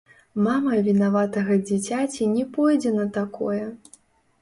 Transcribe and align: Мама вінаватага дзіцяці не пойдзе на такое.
Мама 0.45 0.79
вінаватага 0.87 1.59
дзіцяці 1.67 2.31
не 2.35 2.49
пойдзе 2.59 2.97
на 2.99 3.09
такое. 3.23 3.65